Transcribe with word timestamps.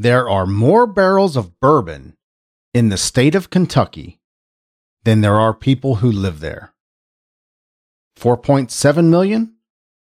There 0.00 0.28
are 0.30 0.46
more 0.46 0.86
barrels 0.86 1.36
of 1.36 1.58
bourbon 1.58 2.16
in 2.72 2.88
the 2.88 2.96
state 2.96 3.34
of 3.34 3.50
Kentucky 3.50 4.20
than 5.02 5.22
there 5.22 5.34
are 5.34 5.52
people 5.52 5.96
who 5.96 6.12
live 6.12 6.38
there. 6.38 6.72
4.7 8.16 9.08
million 9.08 9.56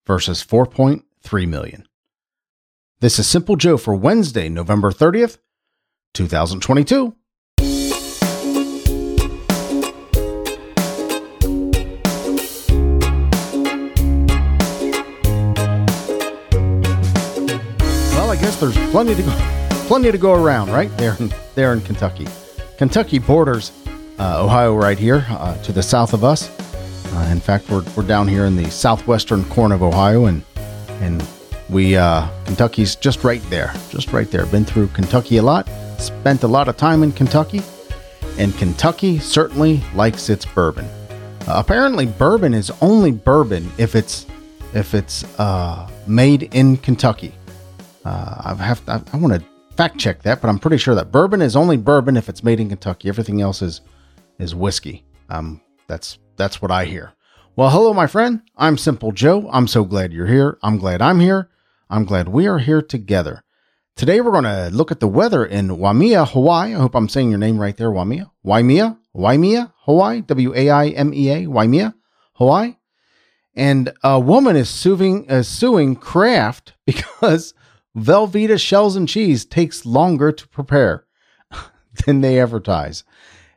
versus 0.06 0.45
4.3 0.45 1.48
million. 1.48 1.88
This 3.01 3.19
is 3.19 3.27
Simple 3.27 3.56
Joe 3.56 3.79
for 3.79 3.95
Wednesday, 3.95 4.51
November 4.51 4.93
30th, 4.93 5.38
2022. 6.12 7.14
Well, 18.12 18.30
I 18.30 18.36
guess 18.38 18.60
there's 18.60 18.76
plenty 18.90 19.14
to 19.14 19.22
go, 19.22 19.66
plenty 19.87 20.11
to 20.11 20.18
go 20.18 20.34
around, 20.34 20.71
right 20.71 20.95
there, 20.96 21.16
there 21.55 21.73
in 21.73 21.80
Kentucky. 21.80 22.27
Kentucky 22.77 23.20
borders 23.20 23.70
uh, 24.19 24.45
Ohio 24.45 24.74
right 24.74 24.98
here 24.98 25.24
uh, 25.29 25.56
to 25.62 25.73
the 25.73 25.83
south 25.83 26.12
of 26.12 26.24
us. 26.24 26.51
Uh, 27.12 27.29
in 27.30 27.38
fact, 27.38 27.70
we're, 27.70 27.84
we're 27.96 28.02
down 28.02 28.27
here 28.27 28.46
in 28.46 28.57
the 28.57 28.69
southwestern 28.70 29.45
corner 29.45 29.74
of 29.74 29.83
Ohio, 29.83 30.27
and 30.27 30.43
and 31.01 31.27
we 31.70 31.96
uh, 31.96 32.29
Kentucky's 32.45 32.96
just 32.96 33.23
right 33.24 33.43
there, 33.48 33.73
just 33.91 34.12
right 34.12 34.30
there. 34.30 34.45
Been 34.46 34.65
through 34.65 34.88
Kentucky 34.88 35.37
a 35.37 35.43
lot, 35.43 35.69
spent 35.98 36.43
a 36.43 36.48
lot 36.48 36.68
of 36.68 36.77
time 36.77 37.02
in 37.02 37.12
Kentucky, 37.12 37.62
and 38.38 38.57
Kentucky 38.57 39.18
certainly 39.18 39.82
likes 39.95 40.29
its 40.29 40.45
bourbon. 40.45 40.87
Uh, 41.46 41.62
apparently, 41.65 42.07
bourbon 42.07 42.55
is 42.55 42.73
only 42.80 43.12
bourbon 43.12 43.71
if 43.79 43.95
it's 43.95 44.27
if 44.74 44.95
it's 44.95 45.24
uh, 45.38 45.88
made 46.07 46.55
in 46.55 46.77
Kentucky. 46.77 47.34
I 48.05 48.55
have 48.60 48.84
to, 48.87 48.93
I, 48.93 49.02
I 49.12 49.16
want 49.16 49.34
to 49.34 49.55
fact 49.77 49.98
check 49.98 50.23
that, 50.23 50.41
but 50.41 50.48
I'm 50.48 50.59
pretty 50.59 50.79
sure 50.79 50.95
that 50.95 51.12
bourbon 51.12 51.43
is 51.43 51.55
only 51.55 51.77
bourbon 51.77 52.16
if 52.16 52.29
it's 52.29 52.43
made 52.43 52.61
in 52.61 52.71
Kentucky. 52.71 53.09
Everything 53.09 53.41
else 53.41 53.63
is 53.63 53.83
is 54.38 54.55
whiskey. 54.55 55.05
Um, 55.29 55.60
that's 55.87 56.18
that's 56.37 56.63
what 56.63 56.71
I 56.71 56.87
hear. 56.87 57.13
Well, 57.57 57.71
hello, 57.71 57.95
my 57.95 58.07
friend. 58.07 58.43
I'm 58.57 58.77
Simple 58.77 59.13
Joe. 59.13 59.49
I'm 59.52 59.66
so 59.66 59.85
glad 59.85 60.13
you're 60.13 60.27
here. 60.27 60.59
I'm 60.63 60.79
glad 60.79 61.01
I'm 61.01 61.21
here. 61.21 61.49
I'm 61.88 62.05
glad 62.05 62.29
we 62.29 62.46
are 62.46 62.59
here 62.59 62.83
together. 62.83 63.45
Today 63.96 64.21
we're 64.21 64.33
going 64.33 64.44
to 64.44 64.69
look 64.77 64.91
at 64.91 65.00
the 65.00 65.09
weather 65.09 65.44
in 65.44 65.78
Waimea, 65.78 66.27
Hawaii. 66.27 66.75
I 66.75 66.78
hope 66.78 66.94
I'm 66.94 67.09
saying 67.09 67.31
your 67.31 67.38
name 67.38 67.59
right 67.59 67.75
there, 67.77 67.91
Waimea. 67.91 68.31
Waimea, 68.43 68.99
Waimea, 69.15 69.72
Hawaii. 69.84 70.21
W 70.21 70.53
A 70.55 70.69
I 70.69 70.88
M 70.88 71.15
E 71.15 71.31
A, 71.31 71.47
Waimea, 71.47 71.94
Hawaii. 72.34 72.77
And 73.55 73.93
a 74.03 74.21
woman 74.21 74.55
is 74.55 74.69
suing 74.69 75.31
uh, 75.31 75.43
suing 75.43 75.97
Kraft 75.97 76.75
because 76.87 77.55
Velveeta 77.97 78.61
shells 78.61 78.94
and 78.94 79.09
cheese 79.09 79.44
takes 79.44 79.87
longer 79.87 80.31
to 80.31 80.49
prepare 80.49 81.06
than 82.06 82.21
they 82.21 82.39
advertise. 82.41 83.05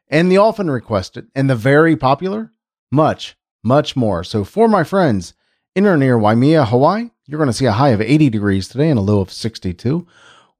And 0.08 0.32
the 0.32 0.38
often 0.38 0.70
requested 0.72 1.28
and 1.36 1.50
the 1.50 1.56
very 1.56 1.96
popular, 1.96 2.54
much, 2.92 3.38
much 3.64 3.96
more. 3.96 4.24
So 4.24 4.44
for 4.44 4.68
my 4.68 4.84
friends 4.84 5.34
in 5.76 5.86
or 5.86 5.98
near 5.98 6.18
Waimea, 6.18 6.66
Hawaii, 6.66 7.10
you're 7.28 7.38
going 7.38 7.50
to 7.50 7.54
see 7.54 7.66
a 7.66 7.74
high 7.74 7.90
of 7.90 8.02
80 8.02 8.30
degrees 8.30 8.68
today 8.68 8.90
and 8.90 8.98
a 8.98 9.04
low 9.04 9.20
of 9.20 9.32
62 9.32 10.08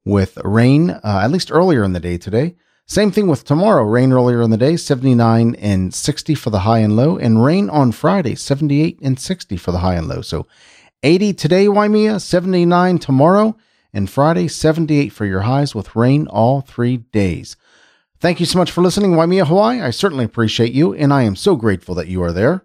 with 0.04 0.38
rain, 0.44 0.90
uh, 0.90 1.20
at 1.24 1.30
least 1.30 1.50
earlier 1.50 1.82
in 1.82 1.92
the 1.92 2.00
day 2.00 2.16
today. 2.16 2.56
Same 2.86 3.10
thing 3.10 3.28
with 3.28 3.44
tomorrow, 3.44 3.84
rain 3.84 4.12
earlier 4.12 4.42
in 4.42 4.50
the 4.50 4.56
day, 4.56 4.76
79 4.76 5.54
and 5.56 5.94
60 5.94 6.34
for 6.34 6.50
the 6.50 6.60
high 6.60 6.80
and 6.80 6.96
low, 6.96 7.16
and 7.16 7.44
rain 7.44 7.70
on 7.70 7.92
Friday, 7.92 8.34
78 8.34 8.98
and 9.00 9.18
60 9.18 9.56
for 9.56 9.72
the 9.72 9.78
high 9.78 9.94
and 9.94 10.08
low. 10.08 10.22
So 10.22 10.46
80 11.02 11.34
today, 11.34 11.68
Waimea, 11.68 12.20
79 12.20 12.98
tomorrow, 12.98 13.56
and 13.92 14.08
Friday, 14.08 14.48
78 14.48 15.10
for 15.10 15.24
your 15.24 15.42
highs 15.42 15.74
with 15.74 15.96
rain 15.96 16.26
all 16.28 16.60
three 16.60 16.98
days. 16.98 17.56
Thank 18.18 18.38
you 18.38 18.46
so 18.46 18.58
much 18.58 18.70
for 18.70 18.82
listening, 18.82 19.16
Waimea, 19.16 19.46
Hawaii. 19.46 19.80
I 19.80 19.90
certainly 19.90 20.24
appreciate 20.24 20.72
you, 20.72 20.94
and 20.94 21.12
I 21.12 21.22
am 21.22 21.36
so 21.36 21.56
grateful 21.56 21.94
that 21.94 22.08
you 22.08 22.22
are 22.22 22.32
there. 22.32 22.64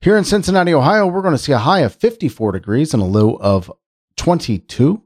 Here 0.00 0.16
in 0.16 0.24
Cincinnati, 0.24 0.74
Ohio, 0.74 1.06
we're 1.06 1.22
going 1.22 1.34
to 1.34 1.38
see 1.38 1.52
a 1.52 1.58
high 1.58 1.80
of 1.80 1.94
54 1.94 2.52
degrees 2.52 2.92
and 2.92 3.02
a 3.02 3.06
low 3.06 3.36
of 3.36 3.72
22 4.16 5.02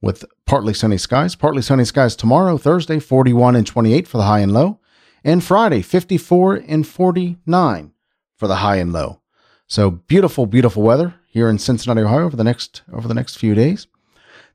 with 0.00 0.24
partly 0.46 0.72
sunny 0.74 0.96
skies. 0.96 1.34
Partly 1.34 1.62
sunny 1.62 1.84
skies 1.84 2.16
tomorrow, 2.16 2.56
Thursday, 2.56 2.98
41 2.98 3.56
and 3.56 3.66
28 3.66 4.08
for 4.08 4.16
the 4.16 4.24
high 4.24 4.40
and 4.40 4.52
low, 4.52 4.80
and 5.24 5.44
Friday, 5.44 5.82
54 5.82 6.62
and 6.66 6.86
49 6.86 7.92
for 8.36 8.48
the 8.48 8.56
high 8.56 8.76
and 8.76 8.92
low. 8.92 9.20
So 9.66 9.90
beautiful, 9.90 10.46
beautiful 10.46 10.82
weather 10.82 11.14
here 11.26 11.48
in 11.48 11.58
Cincinnati, 11.58 12.00
Ohio 12.00 12.24
over 12.24 12.36
the 12.36 12.44
next 12.44 12.82
over 12.92 13.06
the 13.06 13.14
next 13.14 13.36
few 13.36 13.54
days. 13.54 13.86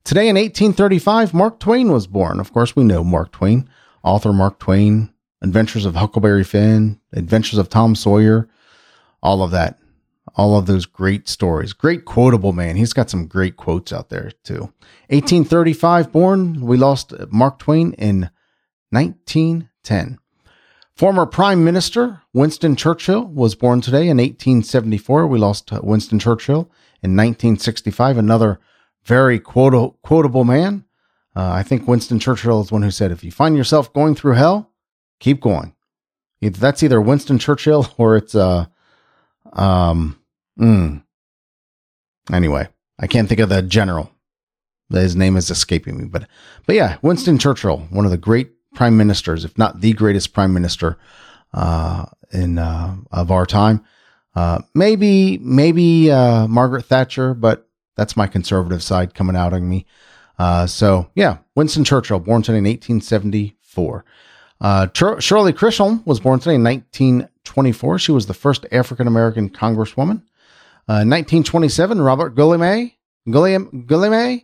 Today 0.06 0.30
in 0.30 0.36
1835, 0.36 1.34
Mark 1.34 1.60
Twain 1.60 1.92
was 1.92 2.06
born. 2.06 2.40
Of 2.40 2.54
course, 2.54 2.76
we 2.76 2.84
know 2.84 3.04
Mark 3.04 3.32
Twain, 3.32 3.68
author 4.04 4.32
Mark 4.32 4.60
Twain, 4.60 5.12
Adventures 5.42 5.84
of 5.84 5.96
Huckleberry 5.96 6.44
Finn, 6.44 7.00
Adventures 7.12 7.58
of 7.58 7.70
Tom 7.70 7.96
Sawyer, 7.96 8.48
all 9.24 9.42
of 9.42 9.50
that. 9.50 9.80
All 10.36 10.60
of 10.60 10.68
those 10.68 10.86
great 10.86 11.28
stories. 11.28 11.74
Great 11.74 12.06
quotable 12.06 12.52
man. 12.52 12.76
He's 12.76 12.94
got 12.94 13.10
some 13.10 13.26
great 13.26 13.58
quotes 13.58 13.92
out 13.92 14.10
there 14.10 14.32
too. 14.44 14.72
1835 15.10 16.12
born. 16.12 16.62
We 16.62 16.78
lost 16.78 17.14
Mark 17.32 17.58
Twain 17.58 17.94
in 17.94 18.30
1910. 18.92 20.20
Former 20.96 21.26
Prime 21.26 21.64
Minister 21.64 22.22
Winston 22.32 22.76
Churchill 22.76 23.26
was 23.26 23.56
born 23.56 23.82
today 23.82 24.08
in 24.08 24.18
1874. 24.18 25.26
We 25.26 25.40
lost 25.40 25.72
Winston 25.72 26.20
Churchill 26.20 26.70
in 27.02 27.16
1965. 27.16 28.18
Another 28.18 28.60
very 29.06 29.40
quotable, 29.40 29.98
quotable 30.04 30.44
man. 30.44 30.86
Uh, 31.36 31.52
I 31.52 31.64
think 31.64 31.88
Winston 31.88 32.20
Churchill 32.20 32.62
is 32.62 32.72
one 32.72 32.82
who 32.82 32.92
said, 32.92 33.12
if 33.12 33.24
you 33.24 33.32
find 33.32 33.58
yourself 33.58 33.94
going 33.94 34.16
through 34.16 34.34
hell, 34.34 34.72
keep 35.20 35.42
going. 35.42 35.76
That's 36.42 36.84
either 36.84 37.02
Winston 37.02 37.40
Churchill 37.40 37.88
or 37.98 38.18
it's, 38.18 38.36
uh, 38.36 38.66
um, 39.54 40.20
mm. 40.60 41.04
anyway, 42.32 42.68
I 43.00 43.08
can't 43.08 43.28
think 43.28 43.42
of 43.42 43.50
the 43.50 43.62
general. 43.62 44.12
His 44.92 45.16
name 45.16 45.36
is 45.36 45.50
escaping 45.50 45.98
me, 45.98 46.06
but, 46.06 46.28
but 46.66 46.76
yeah, 46.76 46.98
Winston 47.02 47.40
Churchill, 47.40 47.88
one 47.90 48.06
of 48.06 48.12
the 48.12 48.18
great 48.18 48.52
prime 48.76 48.96
ministers, 48.96 49.44
if 49.44 49.58
not 49.58 49.82
the 49.82 49.94
greatest 49.94 50.34
prime 50.34 50.54
minister, 50.54 50.98
uh, 51.54 52.06
in, 52.32 52.60
uh, 52.60 52.96
of 53.12 53.32
our 53.32 53.46
time. 53.46 53.84
Uh, 54.36 54.62
maybe, 54.76 55.38
maybe, 55.40 56.12
uh, 56.12 56.48
Margaret 56.48 56.86
Thatcher, 56.86 57.34
but 57.34 57.68
that's 57.95 58.17
my 58.17 58.28
conservative 58.28 58.83
side 58.83 59.13
coming 59.13 59.35
out 59.35 59.53
on 59.53 59.67
me. 59.67 59.85
Uh, 60.38 60.67
so 60.67 61.09
yeah, 61.16 61.38
Winston 61.56 61.83
Churchill, 61.83 62.19
born 62.19 62.41
today 62.41 62.57
in 62.57 62.66
1874. 62.66 64.06
Uh, 64.61 64.88
Shirley 65.19 65.53
Chisholm 65.53 66.01
was 66.06 66.19
born 66.19 66.39
today 66.39 66.56
in 66.56 66.63
1924. 66.63 68.00
She 68.00 68.11
was 68.11 68.25
the 68.25 68.33
first 68.33 68.66
African 68.72 69.07
American 69.07 69.50
Congresswoman. 69.50 70.22
Uh, 70.88 71.01
1927, 71.01 72.01
Robert 72.01 72.35
Guillaume, 72.35 72.91
Guillaume, 73.29 73.85
Guillaume 73.88 74.41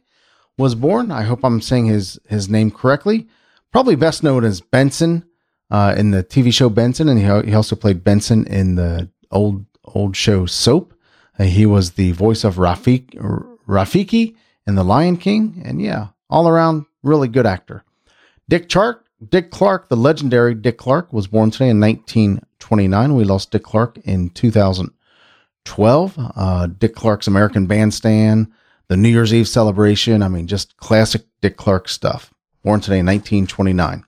was 0.57 0.75
born. 0.75 1.11
I 1.11 1.23
hope 1.23 1.43
I'm 1.43 1.61
saying 1.61 1.85
his 1.85 2.19
his 2.27 2.49
name 2.49 2.71
correctly. 2.71 3.27
Probably 3.71 3.95
best 3.95 4.23
known 4.23 4.43
as 4.43 4.59
Benson 4.59 5.23
uh, 5.69 5.95
in 5.97 6.11
the 6.11 6.23
TV 6.23 6.53
show 6.53 6.69
Benson, 6.69 7.07
and 7.07 7.19
he, 7.19 7.49
he 7.51 7.55
also 7.55 7.75
played 7.75 8.03
Benson 8.03 8.45
in 8.47 8.75
the 8.75 9.09
old 9.31 9.65
old 9.85 10.15
show 10.15 10.45
Soap. 10.45 10.93
He 11.47 11.65
was 11.65 11.91
the 11.91 12.11
voice 12.11 12.43
of 12.43 12.55
Rafik, 12.55 13.15
Rafiki 13.67 14.35
in 14.67 14.75
The 14.75 14.83
Lion 14.83 15.17
King, 15.17 15.61
and 15.65 15.81
yeah, 15.81 16.07
all 16.29 16.47
around 16.47 16.85
really 17.03 17.27
good 17.27 17.45
actor. 17.45 17.83
Dick 18.49 18.69
Clark, 18.69 19.05
Dick 19.29 19.51
Clark, 19.51 19.89
the 19.89 19.95
legendary 19.95 20.55
Dick 20.55 20.77
Clark, 20.77 21.13
was 21.13 21.27
born 21.27 21.51
today 21.51 21.69
in 21.69 21.79
1929. 21.79 23.15
We 23.15 23.23
lost 23.23 23.51
Dick 23.51 23.63
Clark 23.63 23.97
in 23.99 24.29
2012. 24.31 26.15
Uh, 26.17 26.67
Dick 26.67 26.95
Clark's 26.95 27.27
American 27.27 27.65
Bandstand, 27.67 28.51
the 28.87 28.97
New 28.97 29.09
Year's 29.09 29.33
Eve 29.33 29.47
celebration. 29.47 30.21
I 30.23 30.27
mean, 30.27 30.47
just 30.47 30.75
classic 30.77 31.23
Dick 31.41 31.57
Clark 31.57 31.87
stuff. 31.87 32.33
Born 32.63 32.81
today 32.81 32.99
in 32.99 33.05
1929. 33.05 34.03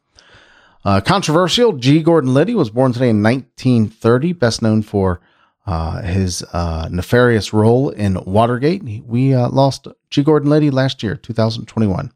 Uh, 0.86 1.00
controversial, 1.00 1.74
G. 1.74 2.04
Gordon 2.04 2.34
Liddy 2.34 2.56
was 2.56 2.70
born 2.70 2.92
today 2.92 3.10
in 3.10 3.24
1930, 3.24 4.34
best 4.34 4.62
known 4.62 4.82
for 4.82 5.22
uh, 5.66 6.02
his 6.02 6.44
uh, 6.54 6.90
nefarious 6.92 7.54
role 7.54 7.90
in 7.90 8.24
Watergate. 8.26 8.84
We 8.84 9.34
uh, 9.34 9.50
lost 9.50 9.88
G. 10.10 10.24
Gordon 10.24 10.50
Liddy 10.50 10.70
last 10.72 11.04
year, 11.04 11.16
2021. 11.16 12.12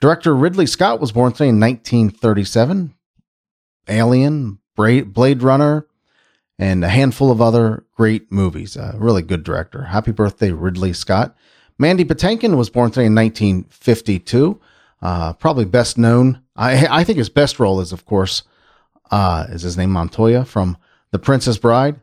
Director 0.00 0.34
Ridley 0.34 0.66
Scott 0.66 1.00
was 1.00 1.12
born 1.12 1.32
today 1.32 1.48
in 1.48 1.60
1937. 1.60 2.94
Alien, 3.88 4.58
Blade 4.74 5.42
Runner, 5.42 5.86
and 6.58 6.84
a 6.84 6.88
handful 6.88 7.30
of 7.30 7.40
other 7.40 7.84
great 7.94 8.30
movies. 8.32 8.76
A 8.76 8.94
really 8.96 9.22
good 9.22 9.44
director. 9.44 9.84
Happy 9.84 10.12
birthday, 10.12 10.50
Ridley 10.50 10.92
Scott. 10.92 11.36
Mandy 11.78 12.04
Patinkin 12.04 12.56
was 12.56 12.70
born 12.70 12.90
today 12.90 13.06
in 13.06 13.14
1952. 13.14 14.60
Uh, 15.00 15.32
probably 15.34 15.64
best 15.64 15.98
known. 15.98 16.42
I, 16.54 16.86
I 17.00 17.04
think 17.04 17.18
his 17.18 17.28
best 17.28 17.58
role 17.58 17.80
is, 17.80 17.92
of 17.92 18.04
course, 18.06 18.44
uh, 19.10 19.46
is 19.50 19.62
his 19.62 19.76
name 19.76 19.90
Montoya 19.90 20.44
from 20.44 20.76
The 21.10 21.18
Princess 21.18 21.58
Bride. 21.58 22.00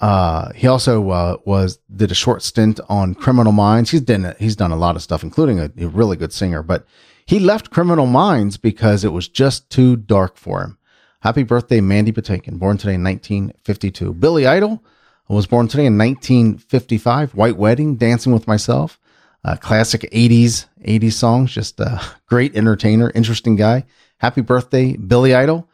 Uh, 0.00 0.52
he 0.54 0.66
also 0.66 1.08
uh, 1.10 1.36
was 1.44 1.78
did 1.94 2.10
a 2.10 2.14
short 2.14 2.42
stint 2.42 2.80
on 2.88 3.14
Criminal 3.14 3.52
Minds. 3.52 3.90
He's 3.90 4.00
done 4.00 4.34
he's 4.38 4.56
done 4.56 4.72
a 4.72 4.76
lot 4.76 4.96
of 4.96 5.02
stuff, 5.02 5.22
including 5.22 5.60
a, 5.60 5.70
a 5.78 5.86
really 5.86 6.16
good 6.16 6.32
singer. 6.32 6.62
But 6.62 6.84
He 7.26 7.38
left 7.38 7.70
Criminal 7.70 8.06
Minds 8.06 8.56
because 8.56 9.04
it 9.04 9.12
was 9.12 9.28
just 9.28 9.70
too 9.70 9.96
dark 9.96 10.36
for 10.36 10.62
him. 10.62 10.78
Happy 11.20 11.42
birthday, 11.42 11.80
Mandy 11.80 12.12
Patinkin, 12.12 12.58
born 12.58 12.76
today 12.76 12.94
in 12.94 13.04
1952. 13.04 14.12
Billy 14.14 14.46
Idol 14.46 14.84
was 15.28 15.46
born 15.46 15.68
today 15.68 15.86
in 15.86 15.96
1955. 15.96 17.34
White 17.34 17.56
Wedding, 17.56 17.96
Dancing 17.96 18.32
with 18.32 18.46
Myself, 18.46 19.00
uh, 19.42 19.56
classic 19.56 20.02
80s 20.12 20.66
80s 20.84 21.12
songs. 21.14 21.52
Just 21.52 21.80
a 21.80 22.00
great 22.26 22.54
entertainer, 22.56 23.10
interesting 23.14 23.56
guy. 23.56 23.84
Happy 24.18 24.42
birthday, 24.42 24.96
Billy 24.96 25.34
Idol. 25.34 25.68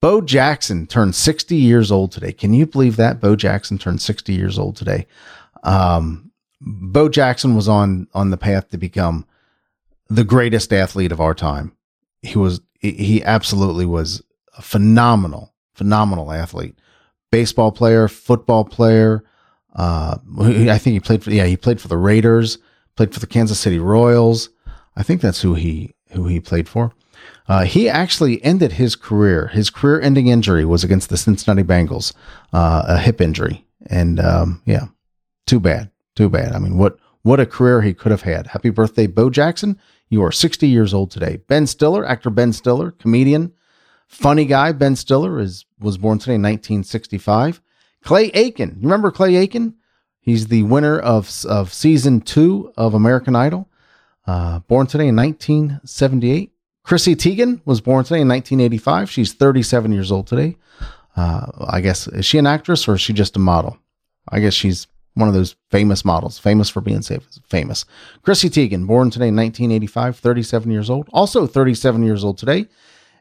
Bo 0.00 0.20
Jackson 0.20 0.86
turned 0.86 1.14
60 1.14 1.54
years 1.54 1.92
old 1.92 2.12
today. 2.12 2.32
Can 2.32 2.54
you 2.54 2.66
believe 2.66 2.96
that? 2.96 3.20
Bo 3.20 3.36
Jackson 3.36 3.78
turned 3.78 4.00
60 4.00 4.32
years 4.32 4.58
old 4.58 4.76
today. 4.76 5.06
Um, 5.62 6.30
Bo 6.60 7.08
Jackson 7.08 7.54
was 7.54 7.68
on 7.68 8.06
on 8.14 8.30
the 8.30 8.36
path 8.36 8.70
to 8.70 8.78
become 8.78 9.26
the 10.08 10.24
greatest 10.24 10.72
athlete 10.72 11.12
of 11.12 11.20
our 11.20 11.34
time. 11.34 11.72
He 12.22 12.38
was 12.38 12.60
he 12.80 13.22
absolutely 13.24 13.84
was 13.84 14.22
a 14.56 14.62
phenomenal, 14.62 15.54
phenomenal 15.74 16.32
athlete. 16.32 16.78
Baseball 17.30 17.72
player, 17.72 18.08
football 18.08 18.64
player. 18.64 19.22
Uh, 19.74 20.18
I 20.38 20.78
think 20.78 20.94
he 20.94 21.00
played 21.00 21.22
for 21.22 21.30
yeah, 21.30 21.46
he 21.46 21.56
played 21.56 21.80
for 21.80 21.88
the 21.88 21.96
Raiders, 21.96 22.58
played 22.96 23.14
for 23.14 23.20
the 23.20 23.26
Kansas 23.26 23.60
City 23.60 23.78
Royals. 23.78 24.50
I 24.96 25.02
think 25.02 25.20
that's 25.20 25.42
who 25.42 25.54
he 25.54 25.94
who 26.12 26.26
he 26.26 26.40
played 26.40 26.68
for. 26.68 26.92
Uh, 27.48 27.64
he 27.64 27.88
actually 27.88 28.42
ended 28.44 28.72
his 28.72 28.94
career. 28.96 29.48
His 29.48 29.70
career-ending 29.70 30.28
injury 30.28 30.64
was 30.64 30.84
against 30.84 31.08
the 31.08 31.16
Cincinnati 31.16 31.62
Bengals, 31.62 32.12
uh, 32.52 32.84
a 32.86 32.98
hip 32.98 33.20
injury, 33.20 33.66
and 33.86 34.20
um, 34.20 34.62
yeah, 34.66 34.86
too 35.46 35.60
bad, 35.60 35.90
too 36.14 36.28
bad. 36.28 36.52
I 36.52 36.58
mean, 36.58 36.78
what 36.78 36.98
what 37.22 37.40
a 37.40 37.46
career 37.46 37.82
he 37.82 37.92
could 37.92 38.12
have 38.12 38.22
had. 38.22 38.48
Happy 38.48 38.70
birthday, 38.70 39.06
Bo 39.06 39.30
Jackson! 39.30 39.78
You 40.08 40.22
are 40.24 40.32
60 40.32 40.66
years 40.68 40.94
old 40.94 41.10
today. 41.10 41.38
Ben 41.48 41.66
Stiller, 41.66 42.04
actor 42.04 42.30
Ben 42.30 42.52
Stiller, 42.52 42.92
comedian, 42.92 43.52
Funny 44.10 44.44
guy, 44.44 44.72
Ben 44.72 44.96
Stiller 44.96 45.38
is 45.38 45.64
was 45.78 45.96
born 45.96 46.18
today 46.18 46.34
in 46.34 46.42
1965. 46.42 47.60
Clay 48.02 48.32
Aiken, 48.34 48.70
you 48.70 48.82
remember 48.82 49.12
Clay 49.12 49.36
Aiken? 49.36 49.76
He's 50.18 50.48
the 50.48 50.64
winner 50.64 50.98
of 50.98 51.30
of 51.44 51.72
season 51.72 52.20
two 52.20 52.72
of 52.76 52.92
American 52.92 53.36
Idol. 53.36 53.68
Uh, 54.26 54.58
born 54.58 54.88
today 54.88 55.06
in 55.06 55.14
1978. 55.14 56.50
Chrissy 56.82 57.14
Teigen 57.14 57.60
was 57.64 57.80
born 57.80 58.04
today 58.04 58.20
in 58.20 58.28
1985. 58.28 59.10
She's 59.10 59.32
37 59.32 59.92
years 59.92 60.10
old 60.10 60.26
today. 60.26 60.56
Uh, 61.16 61.46
I 61.68 61.80
guess 61.80 62.06
is 62.08 62.24
she 62.24 62.38
an 62.38 62.46
actress 62.46 62.88
or 62.88 62.94
is 62.94 63.00
she 63.00 63.12
just 63.12 63.36
a 63.36 63.40
model? 63.40 63.78
I 64.28 64.40
guess 64.40 64.54
she's 64.54 64.86
one 65.14 65.28
of 65.28 65.34
those 65.34 65.56
famous 65.70 66.04
models, 66.04 66.38
famous 66.38 66.68
for 66.68 66.80
being 66.80 67.02
safe, 67.02 67.26
famous. 67.48 67.84
Chrissy 68.22 68.48
Teigen, 68.48 68.86
born 68.86 69.10
today 69.10 69.28
in 69.28 69.36
1985, 69.36 70.18
37 70.18 70.70
years 70.70 70.88
old. 70.88 71.08
Also 71.12 71.46
37 71.46 72.02
years 72.04 72.24
old 72.24 72.38
today 72.38 72.66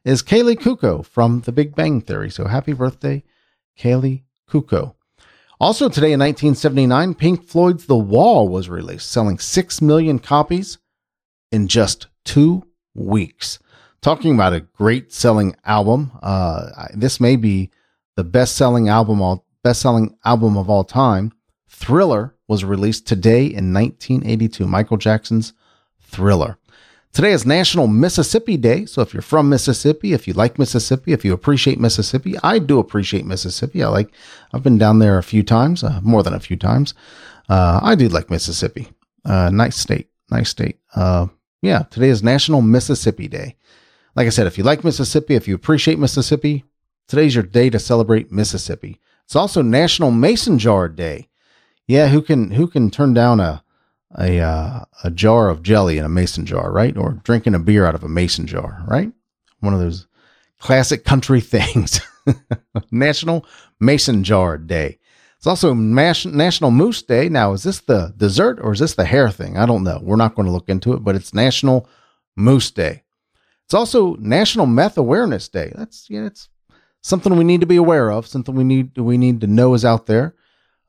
is 0.06 0.23
Kaley 0.23 0.56
Cuoco 0.56 1.06
from 1.06 1.41
The 1.41 1.51
Big 1.51 1.75
Bang 1.75 2.01
Theory. 2.01 2.29
So 2.29 2.45
happy 2.45 2.73
birthday, 2.73 3.23
Kaley 3.77 4.23
Cuoco. 4.50 4.95
Also 5.59 5.89
today 5.89 6.13
in 6.13 6.19
1979, 6.19 7.15
Pink 7.15 7.44
Floyd's 7.45 7.85
The 7.85 7.97
Wall 7.97 8.47
was 8.47 8.69
released, 8.69 9.11
selling 9.11 9.39
6 9.39 9.81
million 9.81 10.19
copies 10.19 10.77
in 11.51 11.67
just 11.67 12.07
two 12.23 12.63
weeks. 12.95 13.59
Talking 14.01 14.33
about 14.33 14.53
a 14.53 14.62
great 14.62 15.12
selling 15.12 15.56
album. 15.65 16.12
Uh, 16.21 16.88
this 16.94 17.19
may 17.19 17.36
be 17.36 17.69
the 18.15 18.24
best 18.24 18.56
selling 18.56 18.89
album 18.89 19.21
all 19.21 19.45
best 19.63 19.81
selling 19.81 20.18
album 20.24 20.57
of 20.57 20.69
all 20.69 20.83
time. 20.83 21.31
Thriller 21.68 22.36
was 22.47 22.63
released 22.65 23.07
today 23.07 23.45
in 23.45 23.74
1982. 23.74 24.65
Michael 24.65 24.97
Jackson's 24.97 25.53
Thriller. 26.01 26.57
Today 27.12 27.31
is 27.31 27.45
National 27.45 27.88
Mississippi 27.88 28.56
Day. 28.56 28.86
So 28.86 29.01
if 29.01 29.13
you're 29.13 29.21
from 29.21 29.50
Mississippi, 29.50 30.13
if 30.13 30.27
you 30.27 30.33
like 30.33 30.59
Mississippi, 30.59 31.12
if 31.12 31.25
you 31.25 31.33
appreciate 31.33 31.80
Mississippi, 31.80 32.35
I 32.44 32.59
do 32.59 32.77
appreciate 32.80 33.25
Mississippi. 33.25 33.83
I 33.83 33.89
like, 33.89 34.12
I've 34.53 34.63
been 34.63 34.77
down 34.77 35.00
there 35.00 35.18
a 35.18 35.24
few 35.24 35.42
times, 35.42 35.83
uh, 35.83 36.00
more 36.03 36.21
than 36.21 36.33
a 36.33 36.39
few 36.39 36.56
times. 36.56 36.94
Uh, 37.50 37.80
I 37.81 37.95
do 37.95 38.09
like 38.09 38.30
Mississippi. 38.30 38.89
Uh, 39.25 39.50
nice 39.50 39.75
state, 39.75 40.09
nice 40.30 40.50
state. 40.50 40.77
Yeah, 41.61 41.83
today 41.83 42.09
is 42.09 42.23
National 42.23 42.61
Mississippi 42.61 43.27
Day. 43.27 43.56
Like 44.15 44.27
I 44.27 44.29
said, 44.29 44.47
if 44.47 44.57
you 44.57 44.63
like 44.63 44.83
Mississippi, 44.83 45.35
if 45.35 45.47
you 45.47 45.56
appreciate 45.56 46.00
Mississippi, 46.00 46.63
today's 47.07 47.35
your 47.35 47.44
day 47.44 47.69
to 47.69 47.79
celebrate 47.79 48.31
Mississippi. 48.31 49.00
It's 49.25 49.35
also 49.35 49.61
National 49.61 50.09
Mason 50.11 50.57
Jar 50.57 50.88
Day. 50.88 51.27
Yeah, 51.85 52.07
who 52.07 52.21
can 52.21 52.51
who 52.51 52.67
can 52.67 52.89
turn 52.89 53.13
down 53.13 53.39
a 53.39 53.63
a 54.17 54.39
uh, 54.39 54.85
a 55.03 55.11
jar 55.11 55.50
of 55.50 55.61
jelly 55.61 55.97
in 55.97 56.06
a 56.06 56.09
mason 56.09 56.45
jar, 56.45 56.71
right? 56.71 56.95
Or 56.95 57.19
drinking 57.23 57.56
a 57.56 57.59
beer 57.59 57.85
out 57.85 57.95
of 57.95 58.03
a 58.03 58.09
mason 58.09 58.47
jar, 58.47 58.83
right? 58.88 59.11
One 59.59 59.73
of 59.73 59.79
those 59.79 60.07
classic 60.59 61.03
country 61.03 61.41
things. 61.41 62.00
National 62.91 63.45
Mason 63.79 64.23
Jar 64.23 64.57
Day. 64.57 64.98
It's 65.39 65.47
also 65.47 65.74
Mas- 65.74 66.25
National 66.25 66.69
Moose 66.69 67.01
Day. 67.01 67.30
Now, 67.30 67.53
is 67.53 67.63
this 67.63 67.80
the 67.80 68.13
dessert 68.18 68.59
or 68.62 68.74
is 68.74 68.80
this 68.80 68.95
the 68.95 69.06
hair 69.06 69.30
thing? 69.30 69.57
I 69.57 69.65
don't 69.65 69.86
know. 69.86 70.01
We're 70.03 70.18
not 70.18 70.36
going 70.36 70.45
to 70.47 70.51
look 70.51 70.68
into 70.68 70.91
it, 70.91 71.03
but 71.03 71.15
it's 71.15 71.33
National 71.33 71.88
Moose 72.36 72.71
Day. 72.71 73.03
It's 73.63 73.74
also 73.74 74.15
National 74.15 74.65
Meth 74.65 74.97
Awareness 74.97 75.47
Day. 75.47 75.71
That's 75.74 76.09
yeah, 76.09 76.25
it's 76.25 76.50
something 77.01 77.38
we 77.38 77.45
need 77.45 77.62
to 77.62 77.68
be 77.68 77.77
aware 77.77 78.12
of. 78.12 78.27
Something 78.27 78.56
we 78.56 78.65
need 78.65 78.97
we 78.97 79.18
need 79.18 79.39
to 79.39 79.47
know 79.47 79.74
is 79.74 79.86
out 79.86 80.07
there. 80.07 80.36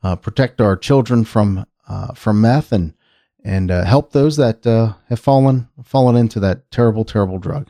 Uh, 0.02 0.16
protect 0.16 0.60
our 0.60 0.76
children 0.76 1.24
from 1.24 1.64
uh, 1.88 2.12
from 2.14 2.40
meth 2.40 2.72
and 2.72 2.94
and 3.44 3.70
uh, 3.70 3.84
help 3.84 4.12
those 4.12 4.36
that 4.36 4.66
uh, 4.66 4.94
have 5.08 5.20
fallen 5.20 5.68
fallen 5.84 6.16
into 6.16 6.40
that 6.40 6.70
terrible, 6.72 7.04
terrible 7.04 7.38
drug. 7.38 7.68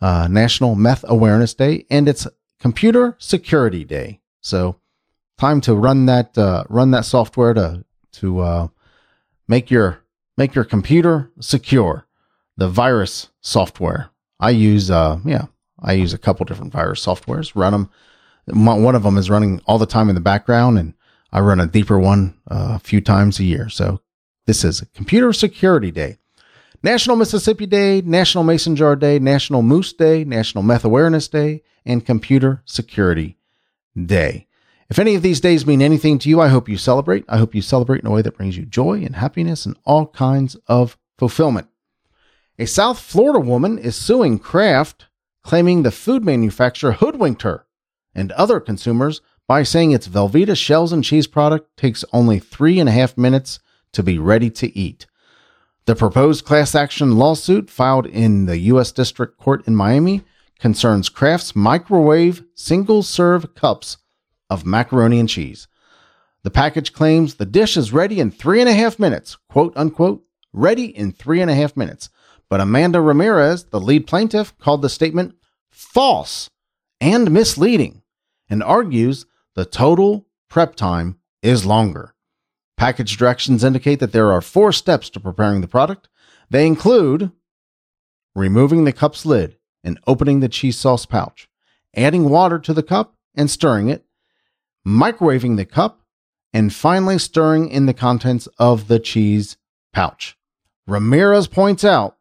Uh, 0.00 0.28
National 0.30 0.74
Meth 0.74 1.04
Awareness 1.08 1.52
Day, 1.52 1.84
and 1.90 2.08
it's 2.08 2.26
Computer 2.58 3.16
Security 3.18 3.84
Day. 3.84 4.20
So, 4.40 4.76
time 5.38 5.60
to 5.62 5.74
run 5.74 6.06
that 6.06 6.36
uh, 6.36 6.64
run 6.68 6.90
that 6.92 7.04
software 7.04 7.54
to 7.54 7.84
to 8.12 8.40
uh, 8.40 8.68
make 9.48 9.70
your 9.70 10.02
make 10.36 10.54
your 10.54 10.64
computer 10.64 11.30
secure. 11.40 12.06
The 12.58 12.68
virus 12.68 13.28
software 13.42 14.10
I 14.40 14.50
use, 14.50 14.90
uh, 14.90 15.18
yeah, 15.24 15.46
I 15.80 15.92
use 15.92 16.12
a 16.12 16.18
couple 16.18 16.44
different 16.44 16.72
virus 16.72 17.04
softwares. 17.04 17.52
Run 17.54 17.72
them. 17.72 17.90
One 18.46 18.94
of 18.94 19.02
them 19.02 19.18
is 19.18 19.30
running 19.30 19.60
all 19.66 19.78
the 19.78 19.86
time 19.86 20.08
in 20.08 20.14
the 20.14 20.20
background, 20.20 20.78
and 20.78 20.94
I 21.32 21.40
run 21.40 21.60
a 21.60 21.66
deeper 21.66 21.98
one 21.98 22.38
a 22.46 22.78
few 22.78 23.00
times 23.00 23.40
a 23.40 23.44
year. 23.44 23.68
So 23.68 24.00
this 24.46 24.64
is 24.64 24.84
Computer 24.94 25.32
Security 25.32 25.90
Day. 25.90 26.18
National 26.82 27.16
Mississippi 27.16 27.66
Day, 27.66 28.02
National 28.02 28.44
Mason 28.44 28.76
Jar 28.76 28.94
Day, 28.94 29.18
National 29.18 29.62
Moose 29.62 29.92
Day, 29.92 30.24
National 30.24 30.62
Meth 30.62 30.84
Awareness 30.84 31.26
Day, 31.26 31.62
and 31.84 32.06
Computer 32.06 32.62
Security 32.64 33.38
Day. 34.00 34.46
If 34.88 35.00
any 35.00 35.16
of 35.16 35.22
these 35.22 35.40
days 35.40 35.66
mean 35.66 35.82
anything 35.82 36.18
to 36.20 36.28
you, 36.28 36.40
I 36.40 36.48
hope 36.48 36.68
you 36.68 36.76
celebrate. 36.76 37.24
I 37.28 37.38
hope 37.38 37.54
you 37.54 37.62
celebrate 37.62 38.02
in 38.02 38.06
a 38.06 38.10
way 38.10 38.22
that 38.22 38.36
brings 38.36 38.56
you 38.56 38.64
joy 38.64 39.02
and 39.02 39.16
happiness 39.16 39.66
and 39.66 39.76
all 39.84 40.06
kinds 40.06 40.56
of 40.68 40.96
fulfillment. 41.18 41.68
A 42.58 42.66
South 42.66 42.98
Florida 42.98 43.40
woman 43.40 43.78
is 43.78 43.96
suing 43.96 44.38
Kraft, 44.38 45.06
claiming 45.42 45.82
the 45.82 45.90
food 45.90 46.24
manufacturer 46.24 46.92
hoodwinked 46.92 47.42
her 47.42 47.66
and 48.14 48.32
other 48.32 48.60
consumers 48.60 49.20
by 49.48 49.62
saying 49.62 49.90
its 49.90 50.08
Velveeta 50.08 50.56
shells 50.56 50.92
and 50.92 51.04
cheese 51.04 51.26
product 51.26 51.76
takes 51.76 52.04
only 52.12 52.38
three 52.38 52.78
and 52.78 52.88
a 52.88 52.92
half 52.92 53.18
minutes 53.18 53.58
to 53.92 54.02
be 54.02 54.18
ready 54.18 54.50
to 54.50 54.76
eat. 54.76 55.06
The 55.86 55.94
proposed 55.94 56.44
class 56.44 56.74
action 56.74 57.16
lawsuit 57.16 57.70
filed 57.70 58.06
in 58.06 58.46
the 58.46 58.58
U.S. 58.58 58.90
District 58.92 59.36
Court 59.36 59.66
in 59.66 59.76
Miami 59.76 60.22
concerns 60.58 61.08
Kraft's 61.08 61.54
microwave 61.54 62.44
single 62.54 63.02
serve 63.02 63.54
cups 63.54 63.98
of 64.50 64.66
macaroni 64.66 65.20
and 65.20 65.28
cheese. 65.28 65.68
The 66.42 66.50
package 66.50 66.92
claims 66.92 67.34
the 67.34 67.46
dish 67.46 67.76
is 67.76 67.92
ready 67.92 68.20
in 68.20 68.30
three 68.30 68.60
and 68.60 68.68
a 68.68 68.74
half 68.74 68.98
minutes, 68.98 69.36
quote 69.48 69.72
unquote, 69.76 70.24
ready 70.52 70.84
in 70.84 71.12
three 71.12 71.40
and 71.40 71.50
a 71.50 71.54
half 71.54 71.76
minutes. 71.76 72.08
But 72.48 72.60
Amanda 72.60 73.00
Ramirez, 73.00 73.64
the 73.64 73.80
lead 73.80 74.06
plaintiff, 74.06 74.56
called 74.58 74.82
the 74.82 74.88
statement 74.88 75.34
false 75.70 76.48
and 77.00 77.30
misleading 77.30 78.02
and 78.48 78.62
argues 78.62 79.26
the 79.54 79.64
total 79.64 80.26
prep 80.48 80.76
time 80.76 81.18
is 81.42 81.66
longer. 81.66 82.14
Package 82.76 83.16
directions 83.16 83.64
indicate 83.64 84.00
that 84.00 84.12
there 84.12 84.30
are 84.30 84.40
four 84.40 84.70
steps 84.70 85.10
to 85.10 85.20
preparing 85.20 85.60
the 85.60 85.68
product. 85.68 86.08
They 86.50 86.66
include 86.66 87.32
removing 88.34 88.84
the 88.84 88.92
cup's 88.92 89.26
lid 89.26 89.56
and 89.82 89.98
opening 90.06 90.40
the 90.40 90.48
cheese 90.48 90.78
sauce 90.78 91.06
pouch, 91.06 91.48
adding 91.94 92.28
water 92.28 92.58
to 92.58 92.74
the 92.74 92.82
cup 92.82 93.16
and 93.34 93.50
stirring 93.50 93.88
it, 93.88 94.05
microwaving 94.86 95.56
the 95.56 95.64
cup, 95.64 96.02
and 96.52 96.72
finally 96.72 97.18
stirring 97.18 97.68
in 97.68 97.86
the 97.86 97.94
contents 97.94 98.46
of 98.58 98.88
the 98.88 99.00
cheese 99.00 99.56
pouch. 99.92 100.36
Ramirez 100.86 101.48
points 101.48 101.84
out 101.84 102.16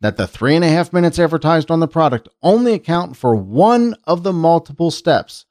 that 0.00 0.16
the 0.16 0.26
three 0.26 0.56
and 0.56 0.64
a 0.64 0.68
half 0.68 0.92
minutes 0.92 1.18
advertised 1.18 1.70
on 1.70 1.80
the 1.80 1.88
product 1.88 2.28
only 2.42 2.72
account 2.72 3.16
for 3.16 3.36
one 3.36 3.94
of 4.04 4.22
the 4.22 4.32
multiple 4.32 4.90
steps. 4.90 5.44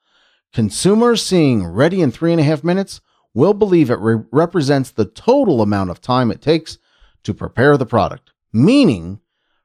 Consumers 0.54 1.24
seeing 1.24 1.66
ready 1.66 2.02
in 2.02 2.12
three 2.12 2.32
and 2.32 2.42
a 2.42 2.44
half 2.44 2.64
minutes 2.64 3.02
will 3.34 3.54
believe 3.54 3.90
it 3.90 4.00
re- 4.00 4.24
represents 4.32 4.92
the 4.92 5.06
total 5.06 5.62
amount 5.62 5.90
of 5.90 6.02
time 6.02 6.32
it 6.32 6.42
takes 6.42 6.78
to 7.24 7.34
prepare 7.34 7.78
the 7.78 7.86
product, 7.86 8.32
meaning 8.54 9.20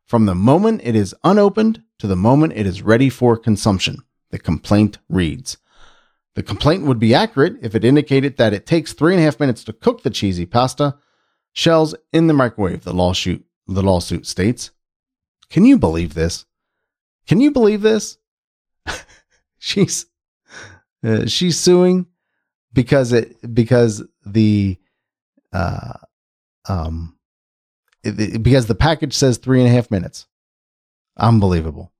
from 0.06 0.26
the 0.26 0.34
moment 0.34 0.80
it 0.82 0.96
is 0.96 1.14
unopened 1.22 1.82
to 1.98 2.06
the 2.06 2.16
moment 2.16 2.52
it 2.56 2.66
is 2.66 2.82
ready 2.82 3.08
for 3.08 3.36
consumption. 3.36 3.98
The 4.30 4.38
complaint 4.38 4.98
reads. 5.08 5.58
The 6.34 6.42
complaint 6.42 6.84
would 6.84 6.98
be 6.98 7.14
accurate 7.14 7.56
if 7.62 7.74
it 7.74 7.84
indicated 7.84 8.36
that 8.36 8.52
it 8.52 8.66
takes 8.66 8.92
three 8.92 9.12
and 9.12 9.20
a 9.20 9.24
half 9.24 9.40
minutes 9.40 9.64
to 9.64 9.72
cook 9.72 10.02
the 10.02 10.10
cheesy 10.10 10.46
pasta 10.46 10.96
shells 11.52 11.94
in 12.12 12.28
the 12.28 12.34
microwave, 12.34 12.84
the 12.84 12.94
lawsuit, 12.94 13.44
the 13.66 13.82
lawsuit 13.82 14.26
states. 14.26 14.70
Can 15.48 15.64
you 15.64 15.78
believe 15.78 16.14
this? 16.14 16.46
Can 17.26 17.40
you 17.40 17.50
believe 17.50 17.82
this? 17.82 18.18
she's 19.58 20.06
uh, 21.04 21.26
she's 21.26 21.58
suing 21.58 22.06
because 22.72 23.12
it 23.12 23.54
because 23.54 24.02
the 24.24 24.78
uh 25.52 25.94
um 26.68 27.16
it, 28.02 28.42
because 28.42 28.66
the 28.66 28.74
package 28.74 29.14
says 29.14 29.38
three 29.38 29.60
and 29.60 29.68
a 29.68 29.72
half 29.72 29.90
minutes. 29.90 30.26
Unbelievable, 31.16 31.92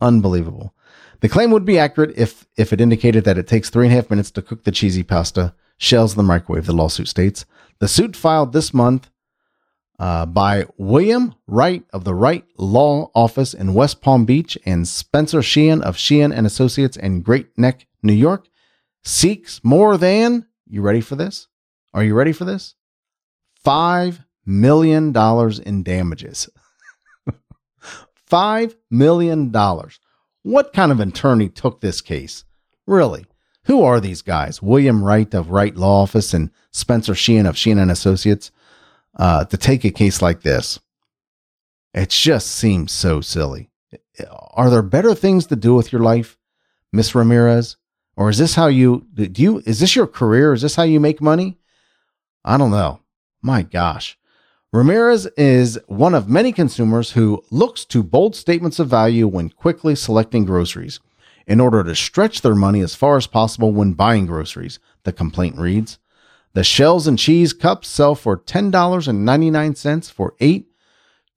unbelievable. 0.00 0.74
The 1.22 1.28
claim 1.28 1.52
would 1.52 1.64
be 1.64 1.78
accurate 1.78 2.12
if 2.16 2.46
if 2.56 2.72
it 2.72 2.80
indicated 2.80 3.24
that 3.24 3.38
it 3.38 3.46
takes 3.46 3.70
three 3.70 3.86
and 3.86 3.92
a 3.92 3.96
half 3.96 4.10
minutes 4.10 4.32
to 4.32 4.42
cook 4.42 4.64
the 4.64 4.72
cheesy 4.72 5.04
pasta 5.04 5.54
shells 5.78 6.12
in 6.12 6.16
the 6.16 6.24
microwave. 6.24 6.66
The 6.66 6.72
lawsuit 6.72 7.06
states 7.08 7.46
the 7.78 7.86
suit 7.86 8.16
filed 8.16 8.52
this 8.52 8.74
month 8.74 9.08
uh, 10.00 10.26
by 10.26 10.66
William 10.78 11.36
Wright 11.46 11.84
of 11.92 12.02
the 12.02 12.14
Wright 12.14 12.44
Law 12.58 13.12
Office 13.14 13.54
in 13.54 13.72
West 13.72 14.00
Palm 14.00 14.24
Beach 14.24 14.58
and 14.66 14.86
Spencer 14.86 15.42
Sheehan 15.42 15.80
of 15.82 15.96
Sheehan 15.96 16.32
and 16.32 16.44
Associates 16.44 16.96
in 16.96 17.22
Great 17.22 17.56
Neck, 17.56 17.86
New 18.02 18.12
York, 18.12 18.48
seeks 19.04 19.60
more 19.62 19.96
than 19.96 20.46
you 20.66 20.82
ready 20.82 21.00
for 21.00 21.14
this? 21.14 21.46
Are 21.94 22.02
you 22.02 22.14
ready 22.14 22.32
for 22.32 22.44
this? 22.44 22.74
Five 23.54 24.24
million 24.44 25.12
dollars 25.12 25.60
in 25.60 25.84
damages. 25.84 26.48
Five 28.26 28.74
million 28.90 29.52
dollars. 29.52 30.00
What 30.42 30.72
kind 30.72 30.90
of 30.90 31.00
attorney 31.00 31.48
took 31.48 31.80
this 31.80 32.00
case? 32.00 32.44
Really? 32.86 33.26
Who 33.64 33.82
are 33.82 34.00
these 34.00 34.22
guys? 34.22 34.60
William 34.60 35.04
Wright 35.04 35.32
of 35.34 35.50
Wright 35.50 35.76
Law 35.76 36.02
Office 36.02 36.34
and 36.34 36.50
Spencer 36.72 37.14
Sheehan 37.14 37.46
of 37.46 37.56
Sheehan 37.56 37.78
and 37.78 37.90
Associates 37.90 38.50
uh, 39.16 39.44
to 39.44 39.56
take 39.56 39.84
a 39.84 39.90
case 39.90 40.20
like 40.20 40.42
this. 40.42 40.80
It 41.94 42.10
just 42.10 42.48
seems 42.48 42.90
so 42.90 43.20
silly. 43.20 43.70
Are 44.54 44.70
there 44.70 44.82
better 44.82 45.14
things 45.14 45.46
to 45.46 45.56
do 45.56 45.74
with 45.74 45.92
your 45.92 46.02
life, 46.02 46.38
Miss 46.92 47.14
Ramirez? 47.14 47.76
Or 48.16 48.30
is 48.30 48.38
this 48.38 48.54
how 48.54 48.66
you 48.66 49.06
do 49.14 49.30
you 49.42 49.62
is 49.64 49.80
this 49.80 49.96
your 49.96 50.06
career? 50.06 50.52
Is 50.52 50.62
this 50.62 50.76
how 50.76 50.82
you 50.82 51.00
make 51.00 51.22
money? 51.22 51.58
I 52.44 52.58
don't 52.58 52.70
know. 52.70 53.00
My 53.40 53.62
gosh. 53.62 54.18
Ramirez 54.72 55.26
is 55.36 55.78
one 55.86 56.14
of 56.14 56.30
many 56.30 56.50
consumers 56.50 57.12
who 57.12 57.44
looks 57.50 57.84
to 57.84 58.02
bold 58.02 58.34
statements 58.34 58.78
of 58.78 58.88
value 58.88 59.28
when 59.28 59.50
quickly 59.50 59.94
selecting 59.94 60.46
groceries 60.46 60.98
in 61.46 61.60
order 61.60 61.84
to 61.84 61.94
stretch 61.94 62.40
their 62.40 62.54
money 62.54 62.80
as 62.80 62.94
far 62.94 63.18
as 63.18 63.26
possible 63.26 63.70
when 63.70 63.92
buying 63.92 64.24
groceries, 64.24 64.78
the 65.02 65.12
complaint 65.12 65.58
reads. 65.58 65.98
The 66.54 66.64
shells 66.64 67.06
and 67.06 67.18
cheese 67.18 67.52
cups 67.52 67.86
sell 67.86 68.14
for 68.14 68.38
$10.99 68.38 70.10
for 70.10 70.34
eight 70.40 70.68